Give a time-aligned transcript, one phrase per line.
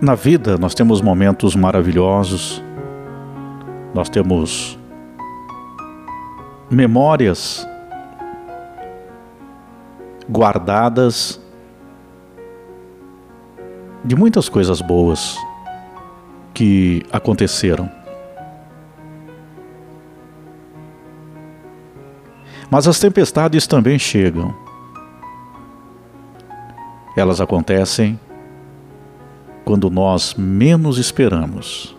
[0.00, 2.62] Na vida nós temos momentos maravilhosos,
[3.92, 4.78] nós temos
[6.70, 7.68] memórias
[10.26, 11.38] guardadas
[14.02, 15.36] de muitas coisas boas
[16.54, 17.90] que aconteceram.
[22.70, 24.54] Mas as tempestades também chegam.
[27.14, 28.18] Elas acontecem
[29.70, 31.96] quando nós menos esperamos.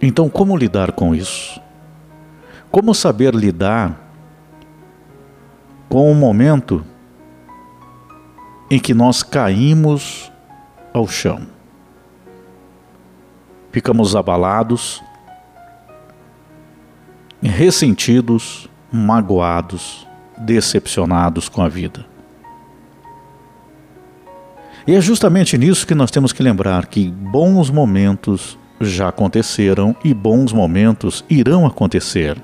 [0.00, 1.60] Então, como lidar com isso?
[2.70, 4.00] Como saber lidar
[5.90, 6.82] com o momento
[8.70, 10.32] em que nós caímos
[10.90, 11.46] ao chão?
[13.72, 15.02] Ficamos abalados,
[17.42, 22.13] ressentidos, magoados, decepcionados com a vida.
[24.86, 30.12] E é justamente nisso que nós temos que lembrar que bons momentos já aconteceram e
[30.12, 32.36] bons momentos irão acontecer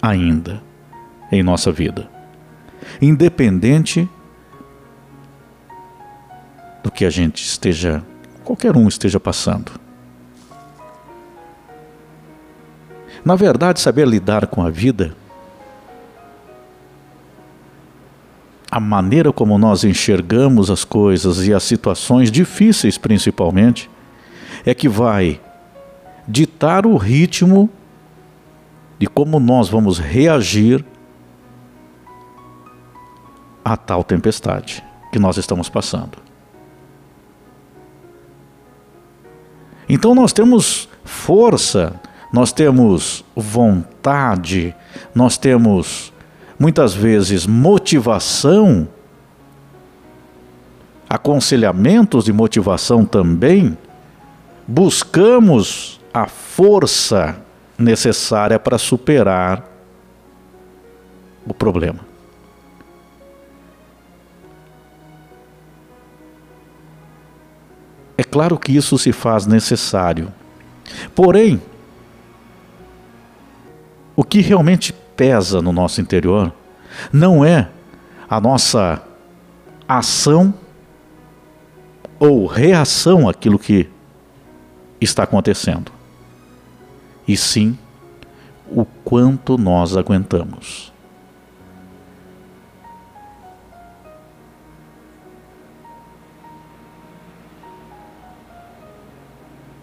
[0.00, 0.62] ainda
[1.32, 2.08] em nossa vida.
[3.02, 4.08] Independente
[6.82, 8.02] do que a gente esteja,
[8.44, 9.72] qualquer um esteja passando.
[13.24, 15.14] Na verdade, saber lidar com a vida,
[18.70, 23.90] a maneira como nós enxergamos as coisas e as situações difíceis, principalmente,
[24.64, 25.40] é que vai
[26.28, 27.68] ditar o ritmo
[28.98, 30.84] de como nós vamos reagir
[33.64, 36.18] a tal tempestade que nós estamos passando.
[39.88, 42.00] Então nós temos força
[42.32, 44.74] nós temos vontade,
[45.14, 46.12] nós temos
[46.60, 48.86] muitas vezes motivação,
[51.08, 53.78] aconselhamentos de motivação também,
[54.68, 57.40] buscamos a força
[57.78, 59.64] necessária para superar
[61.46, 62.00] o problema.
[68.18, 70.30] É claro que isso se faz necessário.
[71.14, 71.60] Porém,
[74.14, 76.50] o que realmente pesa no nosso interior
[77.12, 77.68] não é
[78.26, 79.02] a nossa
[79.86, 80.54] ação
[82.18, 83.86] ou reação àquilo que
[84.98, 85.92] está acontecendo,
[87.28, 87.78] e sim
[88.70, 90.90] o quanto nós aguentamos.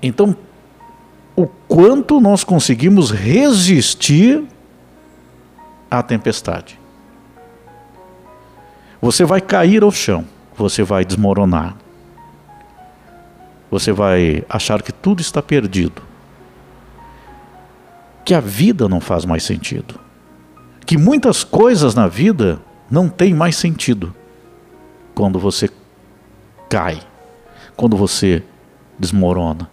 [0.02, 0.36] Então,
[1.36, 4.44] o quanto nós conseguimos resistir
[5.90, 6.80] à tempestade.
[9.02, 10.26] Você vai cair ao chão,
[10.56, 11.76] você vai desmoronar.
[13.70, 16.02] Você vai achar que tudo está perdido.
[18.24, 20.00] Que a vida não faz mais sentido.
[20.86, 22.60] Que muitas coisas na vida
[22.90, 24.16] não têm mais sentido
[25.14, 25.70] quando você
[26.70, 27.02] cai,
[27.76, 28.44] quando você
[28.98, 29.70] desmorona.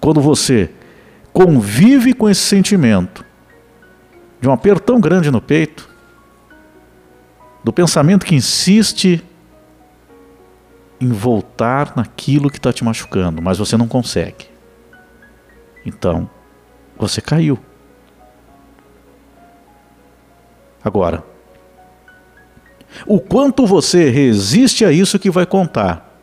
[0.00, 0.70] Quando você
[1.32, 3.24] convive com esse sentimento
[4.44, 5.88] de um aperto tão grande no peito,
[7.64, 9.24] do pensamento que insiste
[11.00, 14.46] em voltar naquilo que está te machucando, mas você não consegue.
[15.86, 16.28] Então,
[16.94, 17.58] você caiu.
[20.84, 21.24] Agora,
[23.06, 26.20] o quanto você resiste a isso que vai contar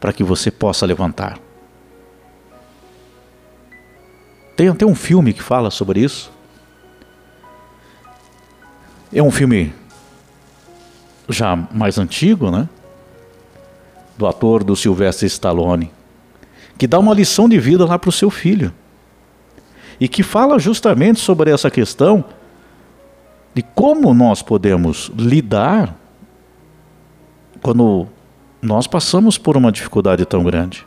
[0.00, 1.38] para que você possa levantar.
[4.56, 6.39] Tem até um filme que fala sobre isso.
[9.12, 9.72] É um filme
[11.28, 12.68] já mais antigo, né?
[14.16, 15.90] Do ator do Sylvester Stallone,
[16.78, 18.72] que dá uma lição de vida lá para o seu filho.
[19.98, 22.24] E que fala justamente sobre essa questão
[23.54, 25.96] de como nós podemos lidar
[27.60, 28.06] quando
[28.62, 30.86] nós passamos por uma dificuldade tão grande.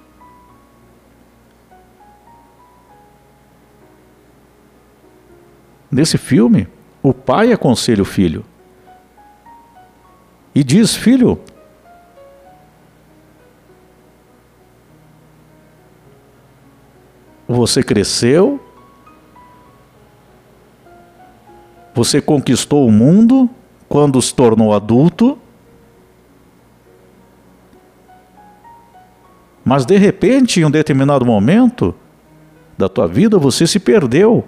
[5.92, 6.68] Nesse filme,
[7.04, 8.46] o pai aconselha o filho
[10.56, 11.38] e diz: Filho,
[17.46, 18.64] você cresceu,
[21.94, 23.50] você conquistou o mundo
[23.90, 25.38] quando se tornou adulto,
[29.64, 31.94] mas de repente, em um determinado momento
[32.78, 34.48] da tua vida, você se perdeu.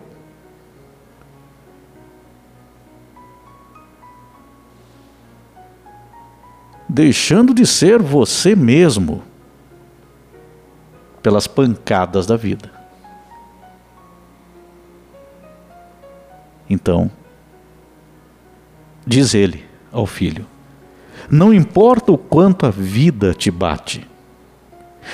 [6.96, 9.22] Deixando de ser você mesmo
[11.22, 12.72] pelas pancadas da vida.
[16.70, 17.12] Então,
[19.06, 20.46] diz ele ao filho:
[21.30, 24.08] Não importa o quanto a vida te bate,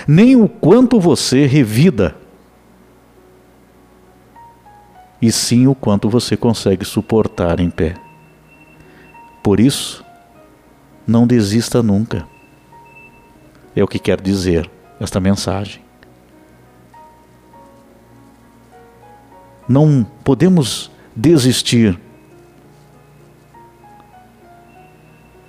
[0.07, 2.15] nem o quanto você revida,
[5.19, 7.95] e sim o quanto você consegue suportar em pé.
[9.41, 10.05] Por isso,
[11.07, 12.27] não desista nunca.
[13.75, 14.69] É o que quer dizer
[14.99, 15.81] esta mensagem.
[19.67, 21.97] Não podemos desistir.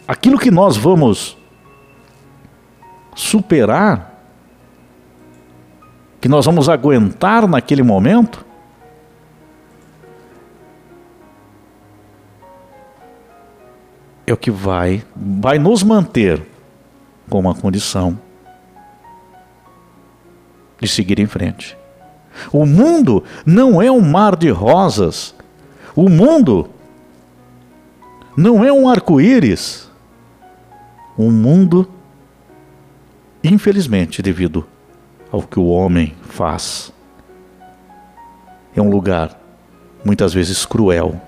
[0.06, 1.37] Aquilo que nós vamos
[3.14, 4.12] superar,
[6.20, 8.44] que nós vamos aguentar naquele momento,
[14.26, 16.42] é o que vai, vai nos manter
[17.28, 18.19] com uma condição
[20.80, 21.76] de seguir em frente.
[22.52, 25.34] O mundo não é um mar de rosas.
[25.94, 26.70] O mundo
[28.36, 29.90] não é um arco-íris.
[31.16, 31.88] O mundo,
[33.44, 34.66] infelizmente, devido
[35.30, 36.92] ao que o homem faz,
[38.74, 39.38] é um lugar
[40.04, 41.20] muitas vezes cruel,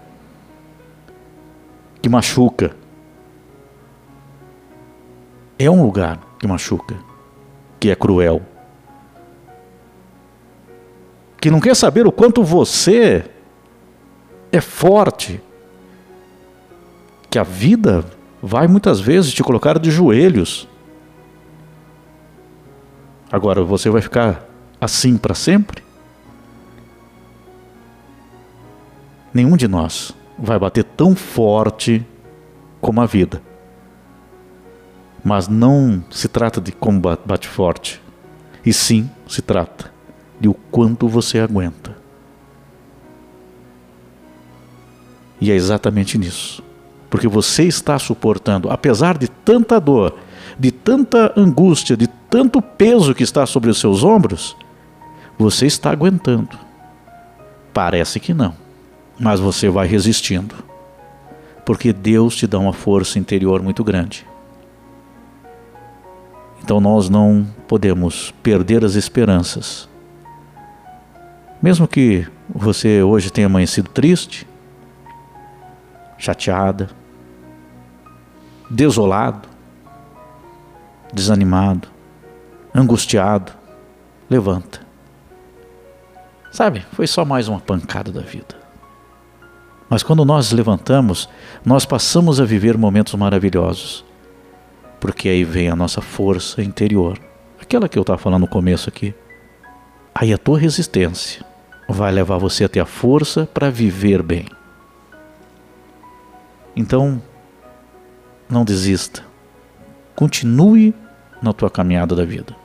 [2.00, 2.74] que machuca,
[5.58, 6.96] é um lugar que machuca,
[7.78, 8.42] que é cruel,
[11.40, 13.24] que não quer saber o quanto você
[14.50, 15.40] é forte,
[17.30, 18.04] que a vida
[18.42, 20.68] vai muitas vezes te colocar de joelhos.
[23.30, 24.48] Agora você vai ficar
[24.80, 25.82] assim para sempre?
[29.32, 32.06] Nenhum de nós vai bater tão forte
[32.80, 33.42] como a vida.
[35.24, 38.00] Mas não se trata de como bate forte,
[38.64, 39.90] e sim se trata
[40.38, 41.96] de o quanto você aguenta.
[45.40, 46.62] E é exatamente nisso.
[47.08, 50.16] Porque você está suportando, apesar de tanta dor,
[50.58, 54.56] de tanta angústia, de tanto peso que está sobre os seus ombros,
[55.38, 56.58] você está aguentando.
[57.72, 58.54] Parece que não,
[59.18, 60.54] mas você vai resistindo.
[61.64, 64.26] Porque Deus te dá uma força interior muito grande.
[66.64, 69.86] Então nós não podemos perder as esperanças.
[71.60, 74.48] Mesmo que você hoje tenha amanhecido triste,
[76.16, 76.88] chateada,
[78.70, 79.46] desolado,
[81.12, 81.86] desanimado,
[82.74, 83.52] angustiado,
[84.30, 84.80] levanta.
[86.50, 88.56] Sabe, foi só mais uma pancada da vida.
[89.90, 91.28] Mas quando nós levantamos,
[91.62, 94.02] nós passamos a viver momentos maravilhosos
[95.04, 97.20] porque aí vem a nossa força interior,
[97.60, 99.14] aquela que eu estava falando no começo aqui.
[100.14, 101.44] Aí a tua resistência
[101.86, 104.46] vai levar você a ter a força para viver bem.
[106.74, 107.22] Então,
[108.48, 109.22] não desista.
[110.16, 110.94] Continue
[111.42, 112.56] na tua caminhada da vida.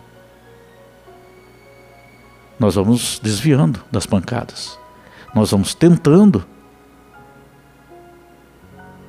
[2.57, 4.79] Nós vamos desviando das pancadas.
[5.35, 6.45] Nós vamos tentando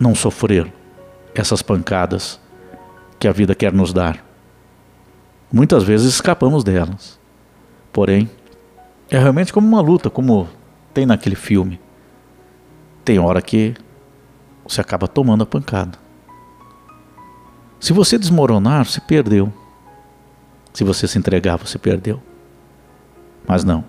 [0.00, 0.72] não sofrer
[1.32, 2.40] essas pancadas
[3.20, 4.24] que a vida quer nos dar.
[5.52, 7.20] Muitas vezes escapamos delas.
[7.92, 8.30] Porém,
[9.10, 10.48] é realmente como uma luta, como
[10.94, 11.78] tem naquele filme.
[13.04, 13.74] Tem hora que
[14.66, 15.98] você acaba tomando a pancada.
[17.78, 19.52] Se você desmoronar, você perdeu.
[20.72, 22.22] Se você se entregar, você perdeu.
[23.46, 23.84] Mas não.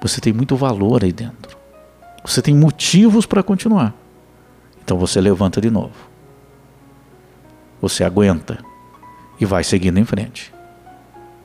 [0.00, 1.58] Você tem muito valor aí dentro.
[2.24, 3.92] Você tem motivos para continuar.
[4.82, 6.09] Então você levanta de novo
[7.80, 8.58] você aguenta
[9.40, 10.52] e vai seguindo em frente.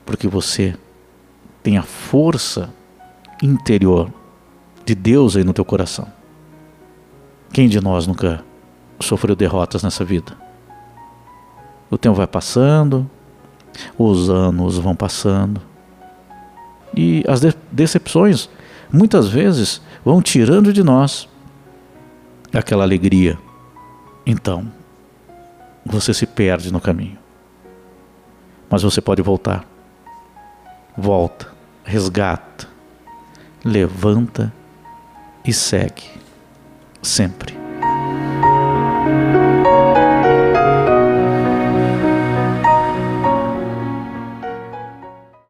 [0.04, 0.76] Porque você
[1.62, 2.72] tem a força
[3.42, 4.12] interior
[4.84, 6.06] de Deus aí no teu coração.
[7.52, 8.44] Quem de nós nunca
[9.00, 10.36] sofreu derrotas nessa vida?
[11.90, 13.08] O tempo vai passando,
[13.98, 15.60] os anos vão passando,
[16.94, 17.40] e as
[17.70, 18.48] decepções
[18.92, 21.28] muitas vezes vão tirando de nós
[22.52, 23.38] aquela alegria.
[24.24, 24.72] Então,
[25.86, 27.18] você se perde no caminho.
[28.68, 29.64] Mas você pode voltar.
[30.96, 31.48] Volta,
[31.84, 32.66] resgata,
[33.64, 34.52] levanta
[35.44, 36.10] e segue
[37.02, 37.56] sempre.